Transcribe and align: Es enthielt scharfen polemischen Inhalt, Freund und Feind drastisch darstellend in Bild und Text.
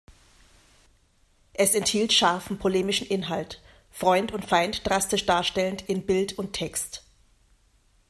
Es 1.53 1.75
enthielt 1.75 2.11
scharfen 2.11 2.57
polemischen 2.57 3.05
Inhalt, 3.05 3.61
Freund 3.91 4.31
und 4.31 4.43
Feind 4.45 4.89
drastisch 4.89 5.27
darstellend 5.27 5.83
in 5.87 6.07
Bild 6.07 6.39
und 6.39 6.53
Text. 6.53 7.03